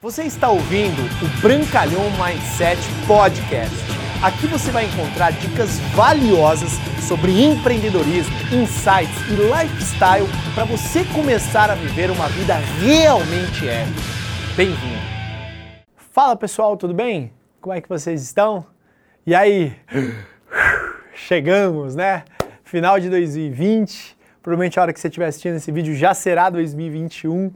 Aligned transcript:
Você 0.00 0.22
está 0.22 0.48
ouvindo 0.48 1.02
o 1.02 1.40
Brancalhão 1.42 2.04
Mindset 2.12 2.80
Podcast. 3.04 3.74
Aqui 4.22 4.46
você 4.46 4.70
vai 4.70 4.84
encontrar 4.84 5.32
dicas 5.32 5.80
valiosas 5.92 6.70
sobre 7.08 7.32
empreendedorismo, 7.42 8.32
insights 8.52 9.18
e 9.28 9.34
lifestyle 9.34 10.28
para 10.54 10.64
você 10.66 11.04
começar 11.12 11.68
a 11.68 11.74
viver 11.74 12.12
uma 12.12 12.28
vida 12.28 12.54
realmente 12.80 13.68
épica. 13.68 14.00
Bem-vindo! 14.56 15.02
Fala 16.12 16.36
pessoal, 16.36 16.76
tudo 16.76 16.94
bem? 16.94 17.32
Como 17.60 17.74
é 17.74 17.80
que 17.80 17.88
vocês 17.88 18.22
estão? 18.22 18.64
E 19.26 19.34
aí? 19.34 19.74
Chegamos, 21.12 21.96
né? 21.96 22.22
Final 22.62 23.00
de 23.00 23.10
2020. 23.10 24.16
Provavelmente 24.40 24.78
a 24.78 24.82
hora 24.82 24.92
que 24.92 25.00
você 25.00 25.08
estiver 25.08 25.26
assistindo 25.26 25.56
esse 25.56 25.72
vídeo 25.72 25.92
já 25.96 26.14
será 26.14 26.48
2021. 26.50 27.52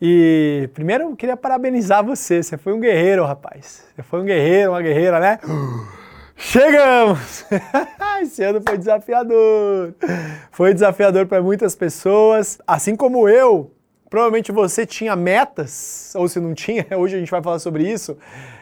E 0.00 0.68
primeiro 0.74 1.04
eu 1.04 1.16
queria 1.16 1.36
parabenizar 1.36 2.04
você. 2.04 2.42
Você 2.42 2.56
foi 2.56 2.72
um 2.72 2.80
guerreiro, 2.80 3.24
rapaz. 3.24 3.84
Você 3.94 4.02
foi 4.02 4.20
um 4.20 4.24
guerreiro, 4.24 4.72
uma 4.72 4.82
guerreira, 4.82 5.18
né? 5.18 5.38
Chegamos! 6.36 7.46
Esse 8.20 8.42
ano 8.42 8.60
foi 8.66 8.76
desafiador. 8.76 9.94
Foi 10.50 10.74
desafiador 10.74 11.26
para 11.26 11.42
muitas 11.42 11.74
pessoas. 11.74 12.58
Assim 12.66 12.94
como 12.94 13.26
eu, 13.26 13.72
provavelmente 14.10 14.52
você 14.52 14.84
tinha 14.84 15.16
metas, 15.16 16.12
ou 16.14 16.28
se 16.28 16.38
não 16.38 16.52
tinha, 16.52 16.86
hoje 16.96 17.16
a 17.16 17.18
gente 17.18 17.30
vai 17.30 17.42
falar 17.42 17.58
sobre 17.58 17.90
isso, 17.90 18.18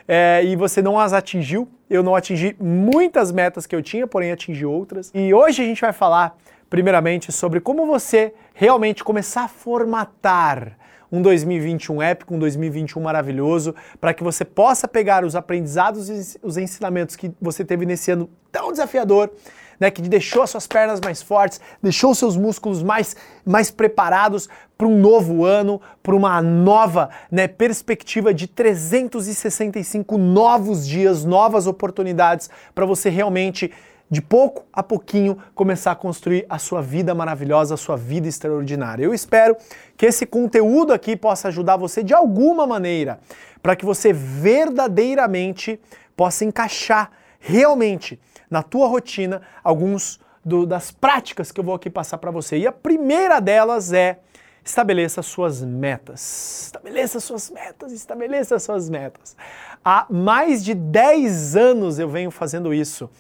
é, 0.06 0.42
e 0.44 0.54
você 0.54 0.80
não 0.80 0.98
as 0.98 1.12
atingiu. 1.12 1.68
Eu 1.90 2.02
não 2.02 2.14
atingi 2.14 2.56
muitas 2.60 3.32
metas 3.32 3.66
que 3.66 3.74
eu 3.74 3.82
tinha, 3.82 4.06
porém 4.06 4.30
atingi 4.30 4.64
outras. 4.64 5.10
E 5.12 5.34
hoje 5.34 5.62
a 5.62 5.66
gente 5.66 5.80
vai 5.80 5.92
falar, 5.92 6.36
primeiramente, 6.70 7.32
sobre 7.32 7.60
como 7.60 7.86
você 7.86 8.32
realmente 8.54 9.02
começar 9.02 9.44
a 9.44 9.48
formatar 9.48 10.76
um 11.14 11.22
2021 11.22 12.02
épico, 12.02 12.34
um 12.34 12.38
2021 12.38 13.00
maravilhoso, 13.00 13.74
para 14.00 14.12
que 14.12 14.24
você 14.24 14.44
possa 14.44 14.88
pegar 14.88 15.24
os 15.24 15.36
aprendizados 15.36 16.08
e 16.08 16.38
os 16.42 16.56
ensinamentos 16.56 17.14
que 17.14 17.30
você 17.40 17.64
teve 17.64 17.86
nesse 17.86 18.10
ano 18.10 18.28
tão 18.50 18.72
desafiador, 18.72 19.30
né, 19.78 19.90
que 19.90 20.02
deixou 20.02 20.42
as 20.42 20.50
suas 20.50 20.66
pernas 20.66 21.00
mais 21.00 21.22
fortes, 21.22 21.60
deixou 21.80 22.14
seus 22.14 22.36
músculos 22.36 22.82
mais, 22.82 23.16
mais 23.44 23.70
preparados 23.70 24.48
para 24.76 24.88
um 24.88 24.98
novo 24.98 25.44
ano, 25.44 25.80
para 26.02 26.14
uma 26.16 26.42
nova 26.42 27.10
né, 27.30 27.46
perspectiva 27.46 28.34
de 28.34 28.48
365 28.48 30.18
novos 30.18 30.86
dias, 30.86 31.24
novas 31.24 31.66
oportunidades 31.68 32.50
para 32.74 32.84
você 32.84 33.08
realmente 33.08 33.72
de 34.14 34.22
pouco 34.22 34.64
a 34.72 34.80
pouquinho 34.80 35.36
começar 35.56 35.90
a 35.90 35.96
construir 35.96 36.46
a 36.48 36.56
sua 36.56 36.80
vida 36.80 37.12
maravilhosa, 37.14 37.74
a 37.74 37.76
sua 37.76 37.96
vida 37.96 38.28
extraordinária. 38.28 39.04
Eu 39.04 39.12
espero 39.12 39.56
que 39.96 40.06
esse 40.06 40.24
conteúdo 40.24 40.92
aqui 40.92 41.16
possa 41.16 41.48
ajudar 41.48 41.76
você 41.76 42.00
de 42.00 42.14
alguma 42.14 42.64
maneira, 42.64 43.18
para 43.60 43.74
que 43.74 43.84
você 43.84 44.12
verdadeiramente 44.12 45.80
possa 46.16 46.44
encaixar 46.44 47.10
realmente 47.40 48.20
na 48.48 48.62
tua 48.62 48.86
rotina 48.86 49.42
alguns 49.64 50.20
do, 50.44 50.64
das 50.64 50.92
práticas 50.92 51.50
que 51.50 51.58
eu 51.58 51.64
vou 51.64 51.74
aqui 51.74 51.90
passar 51.90 52.18
para 52.18 52.30
você. 52.30 52.56
E 52.56 52.68
a 52.68 52.72
primeira 52.72 53.40
delas 53.40 53.92
é 53.92 54.20
estabeleça 54.64 55.22
suas 55.22 55.60
metas. 55.60 56.66
Estabeleça 56.66 57.18
suas 57.18 57.50
metas, 57.50 57.90
estabeleça 57.90 58.60
suas 58.60 58.88
metas. 58.88 59.36
Há 59.84 60.06
mais 60.08 60.64
de 60.64 60.72
10 60.72 61.56
anos 61.56 61.98
eu 61.98 62.08
venho 62.08 62.30
fazendo 62.30 62.72
isso 62.72 63.10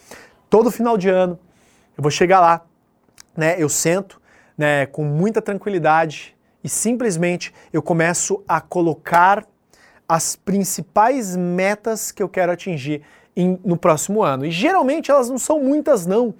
todo 0.54 0.70
final 0.70 0.96
de 0.96 1.08
ano, 1.08 1.36
eu 1.98 2.00
vou 2.00 2.12
chegar 2.12 2.38
lá, 2.38 2.64
né? 3.36 3.56
Eu 3.58 3.68
sento, 3.68 4.22
né, 4.56 4.86
com 4.86 5.02
muita 5.02 5.42
tranquilidade 5.42 6.36
e 6.62 6.68
simplesmente 6.68 7.52
eu 7.72 7.82
começo 7.82 8.40
a 8.46 8.60
colocar 8.60 9.44
as 10.08 10.36
principais 10.36 11.34
metas 11.34 12.12
que 12.12 12.22
eu 12.22 12.28
quero 12.28 12.52
atingir 12.52 13.02
em, 13.34 13.58
no 13.64 13.76
próximo 13.76 14.22
ano. 14.22 14.46
E 14.46 14.50
geralmente 14.52 15.10
elas 15.10 15.28
não 15.28 15.38
são 15.38 15.60
muitas 15.60 16.06
não, 16.06 16.32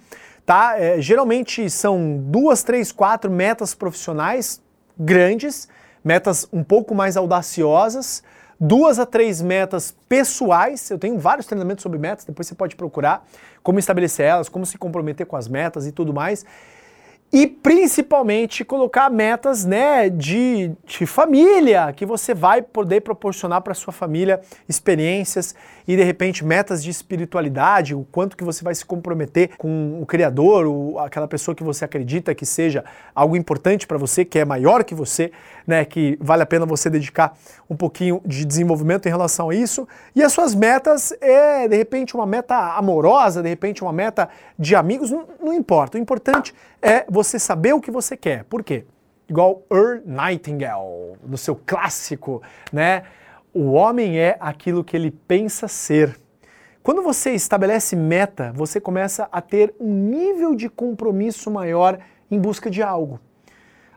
tá? 0.46 0.78
É, 0.78 1.00
geralmente 1.00 1.69
são 1.69 2.16
duas, 2.16 2.62
três, 2.62 2.92
quatro 2.92 3.28
metas 3.28 3.74
profissionais 3.74 4.62
grandes, 4.97 5.69
metas 6.04 6.47
um 6.53 6.62
pouco 6.62 6.94
mais 6.94 7.16
audaciosas, 7.16 8.22
duas 8.60 8.98
a 8.98 9.06
três 9.06 9.42
metas 9.42 9.94
pessoais. 10.09 10.91
Eu 10.91 10.98
tenho 10.98 11.19
vários 11.19 11.47
treinamentos 11.47 11.82
sobre 11.82 11.98
metas, 11.98 12.25
depois 12.25 12.47
você 12.47 12.54
pode 12.54 12.76
procurar 12.76 13.26
como 13.62 13.78
estabelecer 13.78 14.26
elas, 14.26 14.48
como 14.48 14.65
se 14.66 14.78
comprometer 14.78 15.26
com 15.26 15.37
as 15.37 15.48
metas 15.48 15.87
e 15.87 15.92
tudo 15.92 16.12
mais 16.12 16.44
e 17.34 17.49
principalmente 17.49 18.65
colocar 18.65 19.11
metas 19.11 19.65
né, 19.65 20.09
de, 20.09 20.71
de 20.87 21.05
família, 21.05 21.93
que 21.93 22.06
você 22.06 22.33
vai 22.33 22.62
poder 22.62 23.00
proporcionar 23.00 23.61
para 23.61 23.75
sua 23.75 23.93
família 23.93 24.41
experiências 24.69 25.53
e 25.87 25.97
de 25.97 26.05
repente 26.05 26.45
metas 26.45 26.81
de 26.81 26.91
espiritualidade, 26.91 27.93
o 27.93 28.06
quanto 28.12 28.37
que 28.37 28.45
você 28.45 28.62
vai 28.62 28.72
se 28.72 28.84
comprometer 28.84 29.50
com 29.59 30.00
o 30.00 30.06
Criador, 30.06 30.65
o, 30.65 30.97
aquela 31.00 31.27
pessoa 31.27 31.56
que 31.56 31.65
você 31.65 31.84
acredita 31.84 32.33
que 32.37 32.47
seja 32.47 32.84
algo 33.12 33.37
importante 33.37 33.84
para 33.84 33.99
você, 33.99 34.25
que 34.25 34.39
é 34.39 34.45
maior 34.45 34.84
que 34.84 34.95
você, 34.95 35.33
né, 35.66 35.84
que 35.84 36.16
vale 36.21 36.45
a 36.45 36.47
pena 36.47 36.65
você 36.65 36.89
dedicar 36.89 37.37
um 37.69 37.75
pouquinho 37.75 38.22
de 38.25 38.45
desenvolvimento 38.45 39.06
em 39.06 39.11
relação 39.11 39.51
a 39.51 39.55
isso. 39.56 39.89
E 40.15 40.22
as 40.22 40.33
suas 40.33 40.55
metas 40.55 41.12
é 41.21 41.66
de 41.66 41.77
repente 41.77 42.15
uma 42.15 42.27
meta 42.27 42.77
amorosa, 42.77 43.43
de 43.43 43.49
repente 43.49 43.83
uma 43.83 43.93
meta 43.93 44.28
de 44.56 44.77
amigos, 44.77 45.11
não, 45.11 45.27
não 45.43 45.53
importa. 45.53 45.99
O 45.99 46.01
importante 46.01 46.55
é 46.84 47.06
você 47.09 47.39
saber 47.39 47.72
o 47.72 47.81
que 47.81 47.91
você 47.91 48.15
quer. 48.15 48.45
Por 48.45 48.62
quê? 48.62 48.84
Igual 49.27 49.62
Earl 49.72 50.03
Nightingale, 50.05 51.17
no 51.27 51.39
seu 51.39 51.56
clássico, 51.56 52.43
né? 52.71 53.05
O 53.55 53.72
homem 53.72 54.19
é 54.19 54.37
aquilo 54.39 54.84
que 54.84 54.95
ele 54.95 55.11
pensa 55.11 55.67
ser. 55.67 56.21
Quando 56.83 57.03
você 57.03 57.31
estabelece 57.31 57.97
meta, 57.97 58.53
você 58.55 58.78
começa 58.78 59.27
a 59.33 59.41
ter 59.41 59.75
um 59.81 59.95
nível 59.95 60.55
de 60.55 60.69
compromisso 60.69 61.50
maior 61.50 61.99
em 62.31 62.39
busca 62.39 62.71
de 62.71 62.83
algo. 62.83 63.19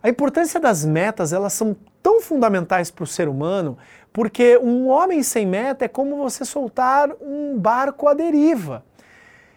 A 0.02 0.08
importância 0.08 0.58
das 0.58 0.86
metas, 0.86 1.34
elas 1.34 1.52
são 1.52 1.76
tão 2.02 2.22
fundamentais 2.22 2.90
para 2.90 3.04
o 3.04 3.08
ser 3.08 3.28
humano, 3.28 3.78
porque 4.14 4.58
um 4.60 4.88
homem 4.88 5.22
sem 5.24 5.46
meta 5.46 5.84
é 5.84 5.90
como 5.90 6.16
você 6.16 6.46
soltar 6.46 7.10
um 7.20 7.60
barco 7.60 8.08
à 8.08 8.14
deriva. 8.14 8.86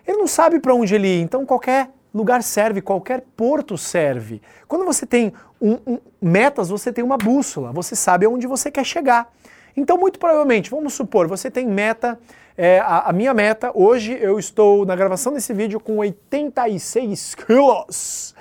Ele 0.05 0.19
não 0.19 0.27
sabe 0.27 0.59
para 0.59 0.75
onde 0.75 0.97
ele 0.97 1.07
ir, 1.07 1.21
então 1.21 1.47
qualquer 1.47 1.91
lugar 2.13 2.43
serve, 2.43 2.81
qualquer 2.81 3.23
porto 3.37 3.79
serve. 3.79 4.43
Quando 4.67 4.85
você 4.85 5.07
tem 5.07 5.33
um, 5.61 5.79
um, 5.87 5.99
metas, 6.21 6.69
você 6.69 6.93
tem 6.93 7.05
uma 7.05 7.17
bússola, 7.17 7.73
você 7.73 7.95
sabe 7.95 8.27
aonde 8.27 8.47
você 8.47 8.71
quer 8.71 8.85
chegar. 8.85 9.33
Então, 9.77 9.97
muito 9.97 10.19
provavelmente, 10.19 10.71
vamos 10.71 10.95
supor, 10.95 11.29
você 11.29 11.51
tem 11.51 11.67
meta, 11.67 12.19
é, 12.57 12.81
a, 12.81 13.11
a, 13.11 13.13
minha 13.13 13.33
meta, 13.33 13.71
hoje 13.75 14.19
eu 14.21 14.39
estou 14.39 14.85
na 14.85 14.97
gravação 14.97 15.33
desse 15.33 15.55
vídeo 15.55 15.79
com 15.79 15.99
86 15.99 17.35
quilos. 17.37 18.35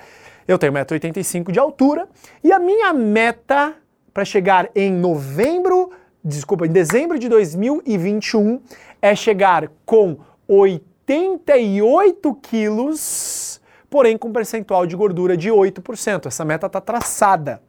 Eu 0.46 0.58
tenho 0.58 0.72
1,85m 0.72 1.52
de 1.52 1.58
altura 1.58 2.08
e 2.42 2.52
a 2.52 2.58
minha 2.58 2.92
meta 2.92 3.74
para 4.12 4.24
chegar 4.24 4.68
em 4.74 4.92
novembro, 4.92 5.92
desculpa, 6.24 6.66
em 6.66 6.70
dezembro 6.70 7.18
de 7.18 7.28
2021 7.28 8.60
é 9.00 9.14
chegar 9.14 9.70
com 9.86 10.18
88 10.48 12.34
quilos 12.42 13.39
porém 13.90 14.16
com 14.16 14.32
percentual 14.32 14.86
de 14.86 14.96
gordura 14.96 15.36
de 15.36 15.50
8%. 15.50 16.26
Essa 16.26 16.44
meta 16.44 16.68
está 16.68 16.80
traçada. 16.80 17.60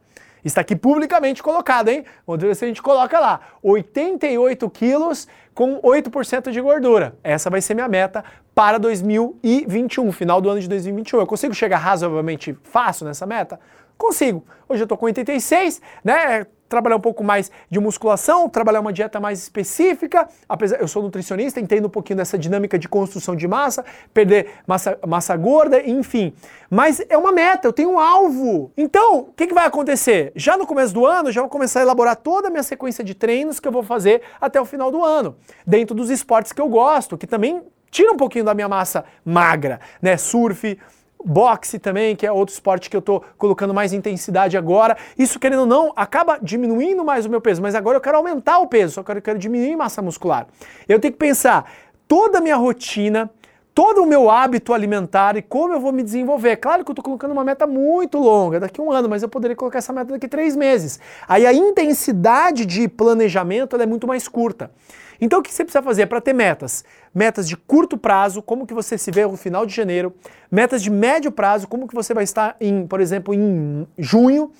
Está 0.44 0.60
aqui 0.60 0.74
publicamente 0.74 1.42
colocada, 1.42 1.92
hein? 1.92 2.04
Vamos 2.26 2.42
ver 2.42 2.54
se 2.56 2.64
a 2.64 2.68
gente 2.68 2.82
coloca 2.82 3.18
lá. 3.20 3.40
88 3.62 4.68
quilos 4.70 5.28
com 5.54 5.80
8% 5.80 6.50
de 6.50 6.60
gordura. 6.60 7.14
Essa 7.22 7.50
vai 7.50 7.60
ser 7.60 7.74
minha 7.74 7.88
meta 7.88 8.24
para 8.54 8.78
2021, 8.78 10.10
final 10.10 10.40
do 10.40 10.50
ano 10.50 10.60
de 10.60 10.68
2021. 10.68 11.20
Eu 11.20 11.26
consigo 11.26 11.54
chegar 11.54 11.78
razoavelmente 11.78 12.56
fácil 12.64 13.06
nessa 13.06 13.26
meta? 13.26 13.60
Consigo. 13.96 14.44
Hoje 14.68 14.82
eu 14.82 14.84
estou 14.84 14.98
com 14.98 15.06
86, 15.06 15.80
né? 16.02 16.46
Trabalhar 16.72 16.96
um 16.96 17.00
pouco 17.00 17.22
mais 17.22 17.50
de 17.70 17.78
musculação, 17.78 18.48
trabalhar 18.48 18.80
uma 18.80 18.92
dieta 18.92 19.20
mais 19.20 19.38
específica. 19.38 20.26
Apesar, 20.48 20.80
eu 20.80 20.88
sou 20.88 21.02
nutricionista, 21.02 21.60
entendo 21.60 21.84
um 21.84 21.90
pouquinho 21.90 22.16
dessa 22.16 22.38
dinâmica 22.38 22.78
de 22.78 22.88
construção 22.88 23.36
de 23.36 23.46
massa, 23.46 23.84
perder 24.14 24.48
massa, 24.66 24.98
massa 25.06 25.36
gorda, 25.36 25.82
enfim. 25.86 26.32
Mas 26.70 27.04
é 27.10 27.18
uma 27.18 27.30
meta, 27.30 27.68
eu 27.68 27.74
tenho 27.74 27.90
um 27.90 27.98
alvo. 27.98 28.72
Então, 28.74 29.18
o 29.18 29.32
que, 29.36 29.46
que 29.46 29.52
vai 29.52 29.66
acontecer? 29.66 30.32
Já 30.34 30.56
no 30.56 30.66
começo 30.66 30.94
do 30.94 31.04
ano, 31.04 31.30
já 31.30 31.42
vou 31.42 31.50
começar 31.50 31.80
a 31.80 31.82
elaborar 31.82 32.16
toda 32.16 32.48
a 32.48 32.50
minha 32.50 32.62
sequência 32.62 33.04
de 33.04 33.14
treinos 33.14 33.60
que 33.60 33.68
eu 33.68 33.72
vou 33.72 33.82
fazer 33.82 34.22
até 34.40 34.58
o 34.58 34.64
final 34.64 34.90
do 34.90 35.04
ano, 35.04 35.36
dentro 35.66 35.94
dos 35.94 36.08
esportes 36.08 36.52
que 36.52 36.60
eu 36.60 36.68
gosto, 36.70 37.18
que 37.18 37.26
também 37.26 37.60
tira 37.90 38.10
um 38.10 38.16
pouquinho 38.16 38.46
da 38.46 38.54
minha 38.54 38.68
massa 38.68 39.04
magra, 39.22 39.78
né? 40.00 40.16
Surf, 40.16 40.78
boxe 41.24 41.78
também, 41.78 42.14
que 42.16 42.26
é 42.26 42.32
outro 42.32 42.52
esporte 42.52 42.88
que 42.88 42.96
eu 42.96 43.00
estou 43.00 43.24
colocando 43.36 43.72
mais 43.72 43.92
intensidade 43.92 44.56
agora. 44.56 44.96
Isso, 45.18 45.38
querendo 45.38 45.60
ou 45.60 45.66
não, 45.66 45.92
acaba 45.96 46.38
diminuindo 46.42 47.04
mais 47.04 47.26
o 47.26 47.30
meu 47.30 47.40
peso, 47.40 47.62
mas 47.62 47.74
agora 47.74 47.96
eu 47.96 48.00
quero 48.00 48.16
aumentar 48.16 48.58
o 48.58 48.66
peso, 48.66 48.94
só 48.94 49.02
que 49.02 49.12
eu 49.12 49.22
quero 49.22 49.38
diminuir 49.38 49.76
massa 49.76 50.02
muscular. 50.02 50.46
Eu 50.88 50.98
tenho 50.98 51.12
que 51.12 51.18
pensar 51.18 51.70
toda 52.06 52.38
a 52.38 52.40
minha 52.40 52.56
rotina, 52.56 53.30
todo 53.74 54.02
o 54.02 54.06
meu 54.06 54.30
hábito 54.30 54.72
alimentar 54.72 55.36
e 55.36 55.42
como 55.42 55.72
eu 55.72 55.80
vou 55.80 55.92
me 55.92 56.02
desenvolver. 56.02 56.56
Claro 56.56 56.84
que 56.84 56.90
eu 56.90 56.92
estou 56.92 57.04
colocando 57.04 57.32
uma 57.32 57.44
meta 57.44 57.66
muito 57.66 58.18
longa, 58.18 58.60
daqui 58.60 58.80
um 58.80 58.92
ano, 58.92 59.08
mas 59.08 59.22
eu 59.22 59.28
poderia 59.28 59.56
colocar 59.56 59.78
essa 59.78 59.92
meta 59.92 60.12
daqui 60.12 60.28
três 60.28 60.54
meses. 60.54 61.00
Aí 61.26 61.46
a 61.46 61.52
intensidade 61.52 62.66
de 62.66 62.88
planejamento 62.88 63.76
é 63.76 63.86
muito 63.86 64.06
mais 64.06 64.28
curta. 64.28 64.70
Então 65.20 65.40
o 65.40 65.42
que 65.42 65.52
você 65.52 65.64
precisa 65.64 65.82
fazer 65.82 66.06
para 66.06 66.20
ter 66.20 66.32
metas? 66.32 66.84
Metas 67.14 67.48
de 67.48 67.56
curto 67.56 67.96
prazo, 67.96 68.42
como 68.42 68.66
que 68.66 68.74
você 68.74 68.96
se 68.98 69.10
vê 69.10 69.26
no 69.26 69.36
final 69.36 69.66
de 69.66 69.74
janeiro. 69.74 70.14
Metas 70.50 70.82
de 70.82 70.90
médio 70.90 71.30
prazo, 71.30 71.68
como 71.68 71.86
que 71.86 71.94
você 71.94 72.12
vai 72.14 72.24
estar 72.24 72.56
em, 72.60 72.86
por 72.86 73.00
exemplo, 73.00 73.34
em 73.34 73.86
junho 73.98 74.50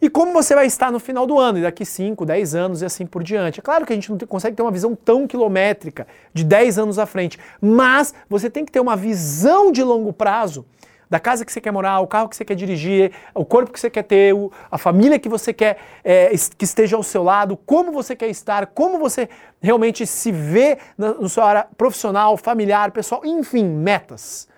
e 0.00 0.10
como 0.10 0.32
você 0.32 0.54
vai 0.54 0.66
estar 0.66 0.92
no 0.92 1.00
final 1.00 1.26
do 1.26 1.38
ano, 1.38 1.58
e 1.58 1.62
daqui 1.62 1.84
5, 1.84 2.24
10 2.26 2.54
anos 2.54 2.82
e 2.82 2.84
assim 2.84 3.06
por 3.06 3.22
diante. 3.22 3.60
É 3.60 3.62
claro 3.62 3.86
que 3.86 3.92
a 3.92 3.96
gente 3.96 4.10
não 4.10 4.18
consegue 4.18 4.54
ter 4.54 4.62
uma 4.62 4.70
visão 4.70 4.94
tão 4.94 5.26
quilométrica 5.26 6.06
de 6.34 6.44
10 6.44 6.78
anos 6.78 6.98
à 6.98 7.06
frente, 7.06 7.38
mas 7.60 8.12
você 8.28 8.50
tem 8.50 8.64
que 8.64 8.72
ter 8.72 8.80
uma 8.80 8.96
visão 8.96 9.72
de 9.72 9.82
longo 9.82 10.12
prazo 10.12 10.66
da 11.08 11.20
casa 11.20 11.44
que 11.44 11.52
você 11.52 11.60
quer 11.60 11.70
morar, 11.70 12.00
o 12.00 12.06
carro 12.06 12.28
que 12.28 12.36
você 12.36 12.44
quer 12.44 12.54
dirigir, 12.54 13.12
o 13.34 13.44
corpo 13.44 13.72
que 13.72 13.80
você 13.80 13.90
quer 13.90 14.02
ter, 14.02 14.34
a 14.70 14.78
família 14.78 15.18
que 15.18 15.28
você 15.28 15.52
quer 15.52 15.78
é, 16.04 16.30
que 16.56 16.64
esteja 16.64 16.96
ao 16.96 17.02
seu 17.02 17.22
lado, 17.22 17.56
como 17.56 17.92
você 17.92 18.16
quer 18.16 18.28
estar, 18.28 18.66
como 18.68 18.98
você 18.98 19.28
realmente 19.60 20.06
se 20.06 20.32
vê 20.32 20.78
na, 20.96 21.14
na 21.14 21.28
sua 21.28 21.44
área 21.44 21.68
profissional, 21.76 22.36
familiar, 22.36 22.90
pessoal, 22.90 23.22
enfim, 23.24 23.64
metas. 23.64 24.48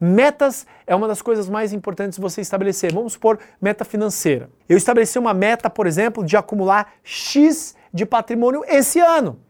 Metas 0.00 0.64
é 0.86 0.94
uma 0.94 1.08
das 1.08 1.20
coisas 1.20 1.48
mais 1.48 1.72
importantes 1.72 2.18
você 2.18 2.40
estabelecer. 2.40 2.92
Vamos 2.92 3.14
supor 3.14 3.38
meta 3.60 3.84
financeira. 3.84 4.48
Eu 4.68 4.76
estabeleci 4.76 5.18
uma 5.18 5.34
meta, 5.34 5.68
por 5.68 5.88
exemplo, 5.88 6.24
de 6.24 6.36
acumular 6.36 6.92
X 7.02 7.74
de 7.92 8.06
patrimônio 8.06 8.62
esse 8.68 9.00
ano. 9.00 9.40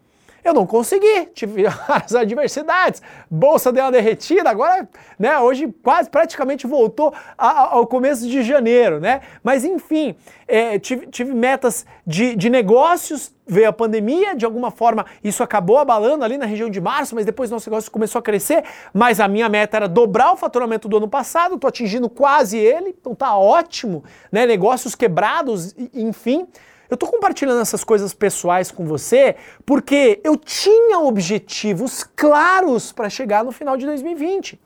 Eu 0.44 0.54
não 0.54 0.66
consegui, 0.66 1.26
tive 1.34 1.64
as 1.88 2.14
adversidades, 2.14 3.02
bolsa 3.30 3.72
deu 3.72 3.84
uma 3.84 3.92
derretida, 3.92 4.48
agora, 4.48 4.88
né, 5.18 5.38
hoje 5.38 5.72
quase 5.82 6.08
praticamente 6.08 6.66
voltou 6.66 7.12
a, 7.36 7.74
ao 7.74 7.86
começo 7.86 8.26
de 8.26 8.42
janeiro, 8.42 9.00
né? 9.00 9.20
Mas 9.42 9.64
enfim, 9.64 10.14
é, 10.46 10.78
tive, 10.78 11.06
tive, 11.06 11.34
metas 11.34 11.84
de, 12.06 12.34
de 12.36 12.48
negócios, 12.48 13.32
veio 13.46 13.68
a 13.68 13.72
pandemia, 13.72 14.36
de 14.36 14.44
alguma 14.44 14.70
forma 14.70 15.04
isso 15.22 15.42
acabou 15.42 15.78
abalando 15.78 16.24
ali 16.24 16.38
na 16.38 16.46
região 16.46 16.70
de 16.70 16.80
março, 16.80 17.14
mas 17.14 17.26
depois 17.26 17.50
nosso 17.50 17.68
negócio 17.68 17.90
começou 17.90 18.18
a 18.18 18.22
crescer, 18.22 18.64
mas 18.92 19.20
a 19.20 19.28
minha 19.28 19.48
meta 19.48 19.76
era 19.76 19.88
dobrar 19.88 20.32
o 20.32 20.36
faturamento 20.36 20.88
do 20.88 20.96
ano 20.96 21.08
passado, 21.08 21.56
estou 21.56 21.68
atingindo 21.68 22.08
quase 22.08 22.58
ele, 22.58 22.94
então 22.98 23.14
tá 23.14 23.36
ótimo, 23.36 24.04
né? 24.30 24.46
Negócios 24.46 24.94
quebrados, 24.94 25.74
enfim. 25.94 26.46
Eu 26.90 26.94
estou 26.94 27.08
compartilhando 27.08 27.60
essas 27.60 27.84
coisas 27.84 28.14
pessoais 28.14 28.70
com 28.70 28.86
você 28.86 29.36
porque 29.66 30.20
eu 30.24 30.36
tinha 30.36 30.98
objetivos 31.00 32.02
claros 32.16 32.92
para 32.92 33.10
chegar 33.10 33.44
no 33.44 33.52
final 33.52 33.76
de 33.76 33.84
2020. 33.84 34.58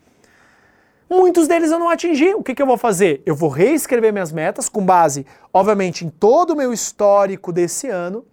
Muitos 1.11 1.47
deles 1.47 1.71
eu 1.71 1.79
não 1.79 1.91
atingi. 1.91 2.33
O 2.35 2.43
que, 2.43 2.55
que 2.55 2.63
eu 2.63 2.67
vou 2.67 2.79
fazer? 2.79 3.23
Eu 3.27 3.35
vou 3.35 3.51
reescrever 3.51 4.13
minhas 4.13 4.33
metas 4.33 4.69
com 4.69 4.85
base, 4.85 5.27
obviamente, 5.53 6.07
em 6.07 6.09
todo 6.09 6.53
o 6.53 6.57
meu 6.57 6.73
histórico 6.73 7.53
desse 7.53 7.89
ano 7.89 8.25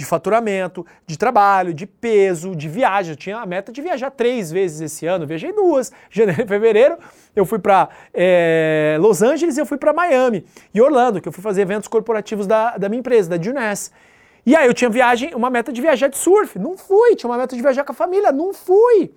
de 0.00 0.06
faturamento, 0.06 0.86
de 1.06 1.18
trabalho, 1.18 1.74
de 1.74 1.86
peso, 1.86 2.56
de 2.56 2.70
viagem. 2.70 3.12
Eu 3.12 3.16
tinha 3.16 3.36
a 3.36 3.44
meta 3.44 3.70
de 3.70 3.82
viajar 3.82 4.10
três 4.10 4.50
vezes 4.50 4.80
esse 4.80 5.06
ano, 5.06 5.26
viajei 5.26 5.52
duas, 5.52 5.92
janeiro 6.10 6.42
e 6.42 6.46
fevereiro. 6.46 6.96
Eu 7.36 7.44
fui 7.44 7.58
para 7.58 7.90
é, 8.14 8.96
Los 8.98 9.20
Angeles 9.20 9.58
e 9.58 9.60
eu 9.60 9.66
fui 9.66 9.76
para 9.76 9.92
Miami 9.92 10.46
e 10.72 10.80
Orlando, 10.80 11.20
que 11.20 11.28
eu 11.28 11.32
fui 11.32 11.42
fazer 11.42 11.60
eventos 11.60 11.86
corporativos 11.86 12.46
da, 12.46 12.78
da 12.78 12.88
minha 12.88 13.00
empresa, 13.00 13.28
da 13.28 13.42
Juness. 13.42 13.92
E 14.46 14.56
aí 14.56 14.66
eu 14.66 14.72
tinha 14.72 14.88
viagem, 14.88 15.34
uma 15.34 15.50
meta 15.50 15.70
de 15.70 15.82
viajar 15.82 16.08
de 16.08 16.16
surf, 16.16 16.58
não 16.58 16.78
fui. 16.78 17.14
Tinha 17.14 17.28
uma 17.28 17.36
meta 17.36 17.54
de 17.54 17.60
viajar 17.60 17.84
com 17.84 17.92
a 17.92 17.94
família, 17.94 18.32
não 18.32 18.54
fui. 18.54 19.12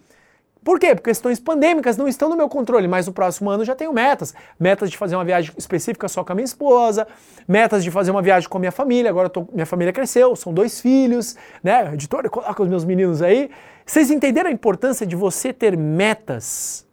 Por 0.63 0.80
quê? 0.80 0.95
Porque 0.95 1.10
questões 1.10 1.39
pandêmicas 1.39 1.98
não 1.98 2.07
estão 2.07 2.30
no 2.30 2.38
meu 2.38 2.48
controle, 2.48 2.88
mas 2.88 3.06
no 3.06 3.13
próximo 3.13 3.50
ano 3.50 3.65
já 3.65 3.75
tenho 3.75 3.92
metas. 3.92 4.33
Metas 4.60 4.89
de 4.89 4.98
fazer 4.98 5.15
uma 5.15 5.25
viagem 5.25 5.51
específica 5.57 6.07
só 6.07 6.24
com 6.24 6.31
a 6.31 6.36
minha 6.36 6.45
esposa, 6.45 7.06
metas 7.48 7.83
de 7.83 7.92
fazer 7.92 8.12
uma 8.12 8.21
viagem 8.21 8.48
com 8.48 8.57
a 8.57 8.60
minha 8.60 8.71
família. 8.71 9.10
Agora 9.10 9.30
tô, 9.30 9.48
minha 9.51 9.65
família 9.65 9.92
cresceu, 9.92 10.36
são 10.36 10.54
dois 10.54 10.80
filhos, 10.80 11.36
né? 11.62 11.94
Editor, 11.94 12.30
coloca 12.30 12.63
os 12.63 12.69
meus 12.69 12.86
meninos 12.86 13.21
aí. 13.21 13.50
Vocês 13.86 14.10
entenderam 14.10 14.50
a 14.50 14.54
importância 14.54 15.06
de 15.06 15.15
você 15.15 15.51
ter 15.51 15.75
metas? 15.75 16.88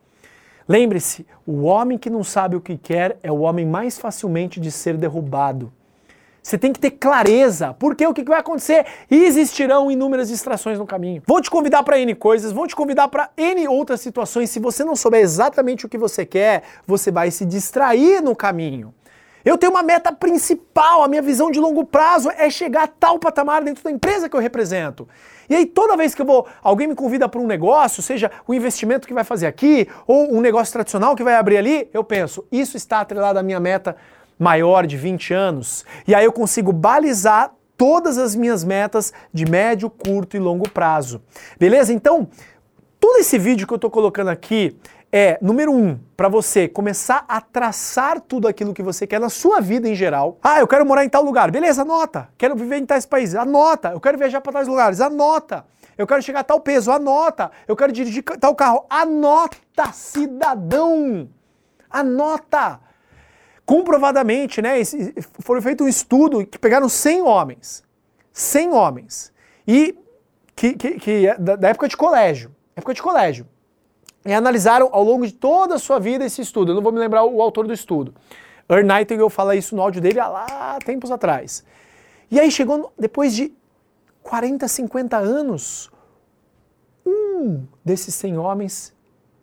Lembre-se, 0.68 1.26
o 1.46 1.62
homem 1.62 1.98
que 1.98 2.10
não 2.10 2.24
sabe 2.24 2.56
o 2.56 2.60
que 2.60 2.76
quer 2.76 3.18
é 3.22 3.30
o 3.30 3.40
homem 3.40 3.66
mais 3.66 3.98
facilmente 3.98 4.60
de 4.60 4.70
ser 4.70 4.96
derrubado. 4.96 5.72
Você 6.42 6.56
tem 6.56 6.72
que 6.72 6.80
ter 6.80 6.92
clareza, 6.92 7.74
porque 7.78 8.06
o 8.06 8.14
que 8.14 8.24
vai 8.24 8.40
acontecer? 8.40 8.86
Existirão 9.10 9.90
inúmeras 9.90 10.28
distrações 10.28 10.78
no 10.78 10.86
caminho. 10.86 11.22
Vou 11.26 11.40
te 11.40 11.50
convidar 11.50 11.82
para 11.82 11.98
N 11.98 12.14
coisas, 12.14 12.50
vou 12.50 12.66
te 12.66 12.74
convidar 12.74 13.08
para 13.08 13.30
N 13.36 13.68
outras 13.68 14.00
situações. 14.00 14.50
Se 14.50 14.58
você 14.58 14.82
não 14.82 14.96
souber 14.96 15.20
exatamente 15.20 15.84
o 15.84 15.88
que 15.88 15.98
você 15.98 16.24
quer, 16.24 16.62
você 16.86 17.10
vai 17.10 17.30
se 17.30 17.44
distrair 17.44 18.22
no 18.22 18.34
caminho. 18.34 18.94
Eu 19.44 19.56
tenho 19.56 19.72
uma 19.72 19.82
meta 19.82 20.12
principal, 20.12 21.02
a 21.02 21.08
minha 21.08 21.22
visão 21.22 21.50
de 21.50 21.58
longo 21.58 21.84
prazo 21.84 22.30
é 22.30 22.50
chegar 22.50 22.84
a 22.84 22.86
tal 22.86 23.18
patamar 23.18 23.62
dentro 23.62 23.82
da 23.82 23.90
empresa 23.90 24.28
que 24.28 24.36
eu 24.36 24.40
represento. 24.40 25.08
E 25.48 25.54
aí 25.54 25.64
toda 25.64 25.96
vez 25.96 26.14
que 26.14 26.22
eu 26.22 26.26
vou, 26.26 26.46
alguém 26.62 26.86
me 26.86 26.94
convida 26.94 27.28
para 27.28 27.40
um 27.40 27.46
negócio, 27.46 28.02
seja 28.02 28.30
o 28.46 28.52
investimento 28.52 29.08
que 29.08 29.14
vai 29.14 29.24
fazer 29.24 29.46
aqui 29.46 29.88
ou 30.06 30.32
um 30.34 30.40
negócio 30.40 30.72
tradicional 30.72 31.16
que 31.16 31.24
vai 31.24 31.34
abrir 31.34 31.56
ali, 31.56 31.88
eu 31.92 32.04
penso, 32.04 32.44
isso 32.52 32.76
está 32.76 33.00
atrelado 33.00 33.38
à 33.38 33.42
minha 33.42 33.58
meta 33.58 33.96
maior 34.40 34.86
de 34.86 34.96
20 34.96 35.34
anos, 35.34 35.84
e 36.08 36.14
aí 36.14 36.24
eu 36.24 36.32
consigo 36.32 36.72
balizar 36.72 37.52
todas 37.76 38.18
as 38.18 38.34
minhas 38.34 38.64
metas 38.64 39.12
de 39.32 39.44
médio, 39.44 39.90
curto 39.90 40.36
e 40.36 40.40
longo 40.40 40.68
prazo. 40.68 41.22
Beleza? 41.58 41.92
Então, 41.92 42.26
todo 42.98 43.18
esse 43.18 43.38
vídeo 43.38 43.66
que 43.66 43.72
eu 43.72 43.76
estou 43.76 43.90
colocando 43.90 44.28
aqui 44.28 44.76
é, 45.12 45.38
número 45.42 45.72
um, 45.72 45.98
para 46.16 46.28
você 46.28 46.68
começar 46.68 47.24
a 47.28 47.40
traçar 47.40 48.20
tudo 48.20 48.46
aquilo 48.46 48.72
que 48.72 48.82
você 48.82 49.06
quer 49.06 49.18
na 49.18 49.28
sua 49.28 49.60
vida 49.60 49.88
em 49.88 49.94
geral. 49.94 50.38
Ah, 50.42 50.60
eu 50.60 50.68
quero 50.68 50.86
morar 50.86 51.04
em 51.04 51.08
tal 51.08 51.24
lugar. 51.24 51.50
Beleza, 51.50 51.82
anota. 51.82 52.28
Quero 52.38 52.54
viver 52.54 52.76
em 52.76 52.86
tais 52.86 53.04
países. 53.04 53.34
Anota. 53.34 53.90
Eu 53.90 54.00
quero 54.00 54.16
viajar 54.16 54.40
para 54.40 54.52
tais 54.52 54.68
lugares. 54.68 55.00
Anota. 55.00 55.64
Eu 55.98 56.06
quero 56.06 56.22
chegar 56.22 56.40
a 56.40 56.44
tal 56.44 56.60
peso. 56.60 56.92
Anota. 56.92 57.50
Eu 57.66 57.74
quero 57.74 57.92
dirigir 57.92 58.22
tal 58.22 58.54
carro. 58.54 58.86
Anota, 58.88 59.90
cidadão. 59.92 61.28
Anota 61.90 62.78
comprovadamente, 63.70 64.60
né, 64.60 64.82
foi 65.38 65.60
feito 65.60 65.84
um 65.84 65.88
estudo 65.88 66.44
que 66.44 66.58
pegaram 66.58 66.88
100 66.88 67.22
homens, 67.22 67.84
100 68.32 68.72
homens, 68.72 69.32
e 69.64 69.96
que, 70.56 70.74
que, 70.74 70.90
que 70.98 71.28
é 71.28 71.38
da, 71.38 71.54
da 71.54 71.68
época 71.68 71.86
de 71.86 71.96
colégio, 71.96 72.50
época 72.74 72.92
de 72.94 73.00
colégio, 73.00 73.46
e 74.26 74.32
analisaram 74.32 74.88
ao 74.90 75.04
longo 75.04 75.24
de 75.24 75.32
toda 75.32 75.76
a 75.76 75.78
sua 75.78 76.00
vida 76.00 76.24
esse 76.24 76.42
estudo. 76.42 76.72
Eu 76.72 76.74
não 76.74 76.82
vou 76.82 76.90
me 76.90 76.98
lembrar 76.98 77.22
o, 77.22 77.40
autor 77.40 77.64
do 77.64 77.72
estudo. 77.72 78.12
Earl 78.68 78.84
Nightingale 78.84 79.30
fala 79.30 79.54
isso 79.54 79.76
no 79.76 79.82
áudio 79.82 80.02
dele 80.02 80.18
há 80.18 80.26
lá 80.26 80.78
tempos 80.84 81.12
atrás. 81.12 81.64
E 82.28 82.40
aí 82.40 82.50
chegou 82.50 82.92
depois 82.98 83.36
de 83.36 83.52
40, 84.24 84.66
50 84.66 85.16
anos, 85.16 85.92
um 87.06 87.68
desses 87.84 88.16
100 88.16 88.36
homens 88.36 88.92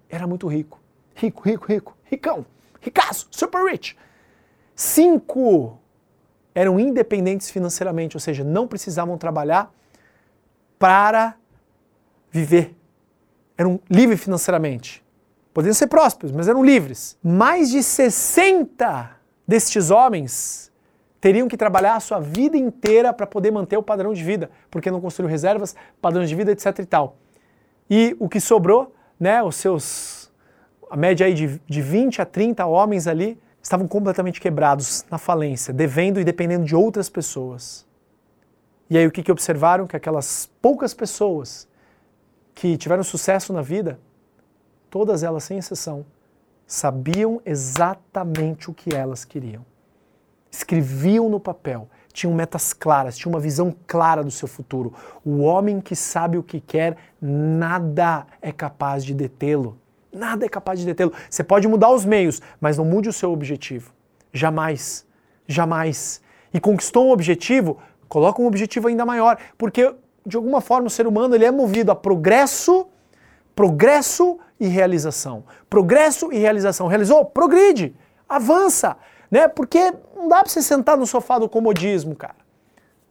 era 0.10 0.27
muito 0.27 0.48
rico. 0.48 0.81
Rico, 1.15 1.43
rico, 1.43 1.65
rico, 1.65 1.98
ricão, 2.03 2.46
ricaço, 2.81 3.29
super 3.31 3.63
rich. 3.72 3.96
Cinco 4.77 5.79
eram 6.53 6.79
independentes 6.79 7.50
financeiramente, 7.50 8.15
ou 8.15 8.19
seja, 8.19 8.43
não 8.43 8.67
precisavam 8.67 9.17
trabalhar 9.17 9.74
para 10.77 11.36
viver. 12.29 12.75
Eram 13.57 13.79
livres 13.89 14.22
financeiramente. 14.22 15.03
Poderiam 15.51 15.74
ser 15.74 15.88
prósperos, 15.88 16.31
mas 16.31 16.48
eram 16.48 16.63
livres. 16.63 17.17
Mais 17.24 17.72
de 17.72 17.81
60 17.81 19.17
destes 19.48 19.89
homens 19.89 20.72
teriam 21.19 21.48
que 21.48 21.57
trabalhar 21.57 21.96
a 21.96 22.00
sua 22.00 22.19
vida 22.19 22.55
inteira 22.55 23.12
para 23.12 23.25
poder 23.25 23.50
manter 23.50 23.77
o 23.77 23.81
padrão 23.81 24.13
de 24.13 24.24
vida, 24.24 24.51
porque 24.69 24.91
não 24.91 25.01
construíram 25.01 25.31
reservas, 25.31 25.75
padrões 26.00 26.29
de 26.29 26.36
vida, 26.36 26.51
etc 26.51 26.77
e 26.77 26.86
tal. 26.86 27.17
E 27.89 28.15
o 28.19 28.29
que 28.29 28.39
sobrou, 28.39 28.93
né, 29.19 29.41
os 29.41 29.55
seus, 29.55 30.31
a 30.88 30.96
média 30.96 31.25
aí 31.25 31.34
de, 31.34 31.60
de 31.65 31.81
20 31.81 32.22
a 32.22 32.25
30 32.27 32.63
homens 32.67 33.07
ali, 33.07 33.39
estavam 33.67 33.86
completamente 33.86 34.39
quebrados, 34.39 35.05
na 35.12 35.17
falência, 35.17 35.74
devendo 35.74 36.21
e 36.21 36.24
dependendo 36.24 36.63
de 36.63 36.74
outras 36.74 37.09
pessoas. 37.09 37.86
E 38.89 38.97
aí 38.97 39.05
o 39.05 39.12
que, 39.12 39.21
que 39.21 39.31
observaram? 39.31 39.86
Que 39.86 39.97
aquelas 39.97 40.50
poucas 40.62 40.93
pessoas 40.93 41.67
que 42.55 42.77
tiveram 42.77 43.03
sucesso 43.03 43.51
na 43.51 43.62
vida, 43.62 44.00
todas 44.89 45.21
elas, 45.21 45.43
sem 45.43 45.57
exceção, 45.57 46.05
sabiam 46.65 47.41
exatamente 47.45 48.71
o 48.71 48.74
que 48.74 48.95
elas 48.95 49.25
queriam. 49.25 49.65
Escreviam 50.50 51.27
no 51.27 51.39
papel, 51.39 51.89
tinham 52.13 52.33
metas 52.33 52.71
claras, 52.71 53.17
tinham 53.17 53.33
uma 53.33 53.39
visão 53.41 53.75
clara 53.86 54.24
do 54.24 54.31
seu 54.31 54.47
futuro. 54.47 54.93
O 55.25 55.39
homem 55.41 55.81
que 55.81 55.93
sabe 55.95 56.38
o 56.38 56.43
que 56.43 56.62
quer, 56.62 56.95
nada 57.21 58.25
é 58.41 58.53
capaz 58.53 59.03
de 59.03 59.13
detê-lo. 59.13 59.77
Nada 60.17 60.45
é 60.45 60.50
capaz 60.50 60.79
de 60.79 60.86
detê-lo. 60.86 61.13
Você 61.29 61.43
pode 61.43 61.67
mudar 61.67 61.91
os 61.91 62.03
meios, 62.03 62.41
mas 62.59 62.77
não 62.77 62.86
mude 62.86 63.07
o 63.07 63.13
seu 63.13 63.31
objetivo. 63.31 63.91
Jamais. 64.33 65.05
Jamais. 65.47 66.21
E 66.53 66.59
conquistou 66.59 67.07
um 67.07 67.12
objetivo, 67.12 67.77
coloca 68.09 68.41
um 68.41 68.47
objetivo 68.47 68.88
ainda 68.88 69.05
maior, 69.05 69.38
porque 69.57 69.93
de 70.25 70.36
alguma 70.36 70.59
forma 70.59 70.88
o 70.88 70.89
ser 70.89 71.07
humano 71.07 71.36
ele 71.36 71.45
é 71.45 71.51
movido 71.51 71.91
a 71.91 71.95
progresso, 71.95 72.88
progresso 73.55 74.39
e 74.59 74.67
realização. 74.67 75.43
Progresso 75.69 76.31
e 76.33 76.38
realização. 76.38 76.88
Realizou? 76.88 77.24
Progride, 77.24 77.95
avança, 78.27 78.97
né? 79.31 79.47
Porque 79.47 79.93
não 80.15 80.27
dá 80.27 80.41
para 80.41 80.50
você 80.50 80.62
sentar 80.62 80.97
no 80.97 81.05
sofá 81.05 81.39
do 81.39 81.47
comodismo, 81.47 82.15
cara. 82.15 82.36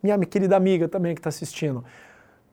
Minha 0.03 0.19
querida 0.19 0.57
amiga 0.57 0.89
também 0.89 1.15
que 1.15 1.21
está 1.21 1.29
assistindo. 1.29 1.85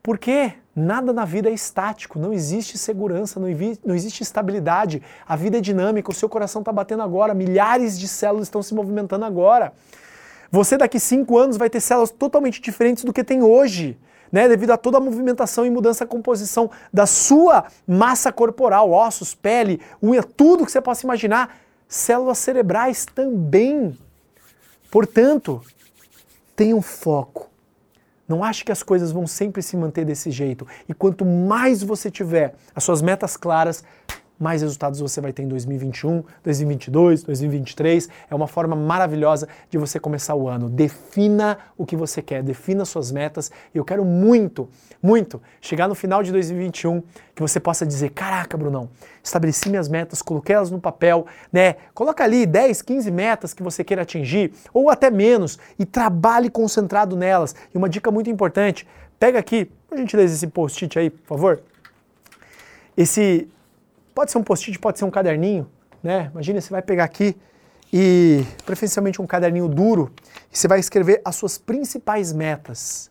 Porque 0.04 0.52
nada 0.76 1.14
na 1.14 1.24
vida 1.24 1.48
é 1.48 1.54
estático, 1.54 2.18
não 2.18 2.30
existe 2.30 2.76
segurança, 2.76 3.40
não, 3.40 3.48
não 3.82 3.94
existe 3.94 4.22
estabilidade. 4.22 5.02
A 5.26 5.34
vida 5.34 5.56
é 5.56 5.60
dinâmica, 5.62 6.10
o 6.10 6.14
seu 6.14 6.28
coração 6.28 6.60
está 6.60 6.70
batendo 6.70 7.02
agora, 7.02 7.32
milhares 7.32 7.98
de 7.98 8.06
células 8.06 8.48
estão 8.48 8.62
se 8.62 8.74
movimentando 8.74 9.24
agora. 9.24 9.72
Você 10.50 10.76
daqui 10.76 11.00
cinco 11.00 11.38
anos 11.38 11.56
vai 11.56 11.70
ter 11.70 11.80
células 11.80 12.10
totalmente 12.10 12.60
diferentes 12.60 13.02
do 13.02 13.14
que 13.14 13.24
tem 13.24 13.42
hoje 13.42 13.98
né, 14.30 14.46
devido 14.46 14.72
a 14.72 14.76
toda 14.76 14.98
a 14.98 15.00
movimentação 15.00 15.64
e 15.64 15.70
mudança 15.70 16.04
de 16.04 16.10
composição 16.10 16.70
da 16.92 17.06
sua 17.06 17.64
massa 17.86 18.30
corporal, 18.30 18.90
ossos, 18.90 19.34
pele, 19.34 19.80
unha, 20.02 20.22
tudo 20.22 20.66
que 20.66 20.72
você 20.72 20.82
possa 20.82 21.06
imaginar, 21.06 21.56
células 21.88 22.36
cerebrais 22.36 23.06
também. 23.06 23.98
Portanto, 24.90 25.62
tenha 26.54 26.76
um 26.76 26.82
foco. 26.82 27.53
Não 28.26 28.42
ache 28.42 28.64
que 28.64 28.72
as 28.72 28.82
coisas 28.82 29.12
vão 29.12 29.26
sempre 29.26 29.62
se 29.62 29.76
manter 29.76 30.04
desse 30.04 30.30
jeito. 30.30 30.66
E 30.88 30.94
quanto 30.94 31.24
mais 31.24 31.82
você 31.82 32.10
tiver 32.10 32.54
as 32.74 32.82
suas 32.84 33.02
metas 33.02 33.36
claras, 33.36 33.84
mais 34.44 34.60
resultados 34.60 35.00
você 35.00 35.22
vai 35.22 35.32
ter 35.32 35.42
em 35.42 35.48
2021, 35.48 36.22
2022, 36.42 37.22
2023. 37.22 38.10
É 38.30 38.34
uma 38.34 38.46
forma 38.46 38.76
maravilhosa 38.76 39.48
de 39.70 39.78
você 39.78 39.98
começar 39.98 40.34
o 40.34 40.46
ano. 40.46 40.68
Defina 40.68 41.56
o 41.78 41.86
que 41.86 41.96
você 41.96 42.20
quer, 42.20 42.42
defina 42.42 42.84
suas 42.84 43.10
metas. 43.10 43.50
Eu 43.74 43.82
quero 43.86 44.04
muito, 44.04 44.68
muito 45.02 45.40
chegar 45.62 45.88
no 45.88 45.94
final 45.94 46.22
de 46.22 46.30
2021 46.30 47.02
que 47.34 47.40
você 47.40 47.58
possa 47.58 47.86
dizer: 47.86 48.10
"Caraca, 48.10 48.58
Brunão, 48.58 48.90
estabeleci 49.22 49.70
minhas 49.70 49.88
metas, 49.88 50.20
coloquei 50.20 50.54
elas 50.54 50.70
no 50.70 50.78
papel, 50.78 51.26
né? 51.50 51.76
Coloca 51.94 52.22
ali 52.22 52.44
10, 52.44 52.82
15 52.82 53.10
metas 53.10 53.54
que 53.54 53.62
você 53.62 53.82
queira 53.82 54.02
atingir 54.02 54.52
ou 54.74 54.90
até 54.90 55.10
menos 55.10 55.58
e 55.78 55.86
trabalhe 55.86 56.50
concentrado 56.50 57.16
nelas. 57.16 57.54
E 57.74 57.78
uma 57.78 57.88
dica 57.88 58.10
muito 58.10 58.28
importante, 58.28 58.86
pega 59.18 59.38
aqui, 59.38 59.70
por 59.88 59.96
gentileza 59.96 60.34
esse 60.34 60.48
post-it 60.48 60.98
aí, 60.98 61.08
por 61.08 61.28
favor. 61.28 61.62
Esse 62.94 63.48
Pode 64.14 64.30
ser 64.30 64.38
um 64.38 64.42
post-it, 64.44 64.78
pode 64.78 64.98
ser 64.98 65.04
um 65.04 65.10
caderninho, 65.10 65.68
né? 66.02 66.30
Imagina, 66.32 66.60
você 66.60 66.70
vai 66.70 66.82
pegar 66.82 67.04
aqui 67.04 67.36
e, 67.92 68.44
preferencialmente, 68.64 69.20
um 69.20 69.26
caderninho 69.26 69.68
duro, 69.68 70.12
e 70.52 70.56
você 70.56 70.68
vai 70.68 70.78
escrever 70.78 71.20
as 71.24 71.34
suas 71.34 71.58
principais 71.58 72.32
metas. 72.32 73.10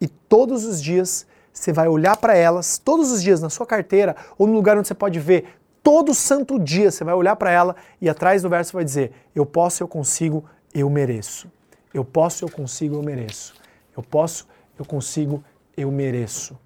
E 0.00 0.06
todos 0.06 0.64
os 0.64 0.80
dias 0.80 1.26
você 1.52 1.72
vai 1.72 1.88
olhar 1.88 2.16
para 2.16 2.36
elas, 2.36 2.78
todos 2.78 3.10
os 3.10 3.22
dias 3.22 3.40
na 3.40 3.50
sua 3.50 3.66
carteira 3.66 4.16
ou 4.36 4.46
no 4.46 4.52
lugar 4.52 4.76
onde 4.76 4.88
você 4.88 4.94
pode 4.94 5.18
ver, 5.18 5.46
todo 5.82 6.14
santo 6.14 6.58
dia 6.58 6.90
você 6.90 7.04
vai 7.04 7.14
olhar 7.14 7.36
para 7.36 7.50
ela 7.50 7.76
e 8.00 8.08
atrás 8.08 8.42
do 8.42 8.48
verso 8.48 8.72
vai 8.72 8.84
dizer: 8.84 9.12
Eu 9.34 9.44
posso, 9.44 9.82
eu 9.82 9.88
consigo, 9.88 10.44
eu 10.72 10.88
mereço. 10.88 11.50
Eu 11.92 12.04
posso, 12.04 12.44
eu 12.44 12.48
consigo, 12.48 12.96
eu 12.96 13.02
mereço. 13.02 13.54
Eu 13.96 14.02
posso, 14.02 14.48
eu 14.78 14.84
consigo, 14.84 15.44
eu 15.76 15.90
mereço. 15.90 16.58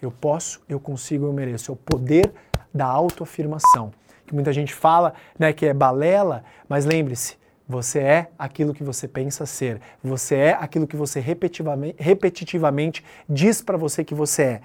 Eu 0.00 0.10
posso, 0.10 0.62
eu 0.68 0.78
consigo, 0.78 1.26
eu 1.26 1.32
mereço. 1.32 1.72
É 1.72 1.74
o 1.74 1.76
poder 1.76 2.32
da 2.76 2.86
autoafirmação. 2.86 3.92
Que 4.26 4.34
muita 4.34 4.52
gente 4.52 4.74
fala 4.74 5.14
né, 5.38 5.52
que 5.52 5.66
é 5.66 5.72
balela, 5.72 6.44
mas 6.68 6.84
lembre-se, 6.84 7.36
você 7.68 7.98
é 7.98 8.28
aquilo 8.38 8.72
que 8.72 8.84
você 8.84 9.08
pensa 9.08 9.44
ser. 9.44 9.80
Você 10.02 10.36
é 10.36 10.52
aquilo 10.52 10.86
que 10.86 10.96
você 10.96 11.18
repetitivamente, 11.18 11.96
repetitivamente 11.98 13.04
diz 13.28 13.60
para 13.60 13.76
você 13.76 14.04
que 14.04 14.14
você 14.14 14.42
é. 14.42 14.60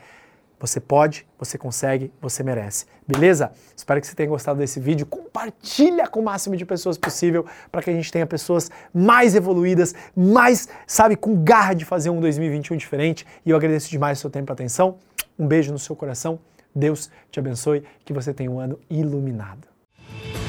Você 0.60 0.80
pode, 0.80 1.26
você 1.40 1.58
consegue, 1.58 2.14
você 2.22 2.44
merece. 2.44 2.86
Beleza? 3.08 3.52
Espero 3.76 4.00
que 4.00 4.06
você 4.06 4.14
tenha 4.14 4.30
gostado 4.30 4.60
desse 4.60 4.80
vídeo. 4.80 5.08
Compartilha 5.08 6.08
com 6.08 6.20
o 6.20 6.24
máximo 6.24 6.56
de 6.56 6.64
pessoas 6.64 7.00
possível 7.00 7.48
para 7.72 7.82
que 7.82 7.90
a 7.90 7.94
gente 7.94 8.12
tenha 8.12 8.28
pessoas 8.28 8.70
mais 8.94 9.34
evoluídas, 9.34 9.96
mais, 10.16 10.70
sabe, 10.86 11.16
com 11.16 11.44
garra 11.44 11.74
de 11.74 11.84
fazer 11.84 12.12
um 12.12 12.20
2021 12.20 12.78
diferente. 12.78 13.26
E 13.44 13.50
eu 13.50 13.58
agradeço 13.58 13.90
demais 13.90 14.20
o 14.20 14.22
seu 14.22 14.30
tempo 14.30 14.52
e 14.52 14.54
atenção. 14.54 15.00
Um 15.40 15.48
beijo 15.48 15.72
no 15.72 15.80
seu 15.80 15.96
coração 15.96 16.40
Deus 16.74 17.10
te 17.32 17.40
abençoe, 17.40 17.84
que 18.06 18.14
você 18.14 18.34
tenha 18.34 18.50
um 18.50 18.60
ano 18.60 18.80
iluminado. 18.90 19.72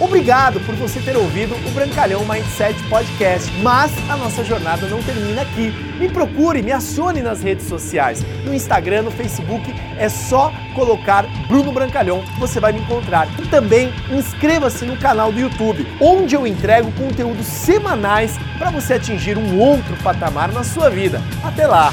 Obrigado 0.01 0.59
por 0.67 0.75
você 0.75 1.01
ter 1.01 1.17
ouvido 1.17 1.55
o 1.55 1.71
Brancalhão 1.71 2.25
Mindset 2.25 2.75
Podcast. 2.89 3.49
Mas 3.63 3.93
a 4.11 4.17
nossa 4.17 4.43
jornada 4.43 4.89
não 4.89 5.01
termina 5.01 5.43
aqui. 5.43 5.71
Me 5.97 6.09
procure, 6.09 6.61
me 6.61 6.73
acione 6.73 7.23
nas 7.23 7.41
redes 7.41 7.67
sociais. 7.67 8.21
No 8.45 8.53
Instagram, 8.53 9.03
no 9.03 9.11
Facebook, 9.13 9.73
é 9.97 10.09
só 10.09 10.53
colocar 10.75 11.25
Bruno 11.47 11.71
Brancalhão, 11.71 12.25
você 12.39 12.59
vai 12.59 12.73
me 12.73 12.81
encontrar. 12.81 13.29
E 13.41 13.47
também 13.47 13.93
inscreva-se 14.11 14.85
no 14.85 14.97
canal 14.97 15.31
do 15.31 15.39
YouTube, 15.39 15.87
onde 16.01 16.35
eu 16.35 16.47
entrego 16.47 16.91
conteúdos 16.93 17.47
semanais 17.47 18.37
para 18.59 18.71
você 18.71 18.95
atingir 18.95 19.39
um 19.39 19.61
outro 19.61 19.97
patamar 20.03 20.51
na 20.53 20.65
sua 20.65 20.91
vida. 20.91 21.21
Até 21.45 21.67
lá! 21.67 21.93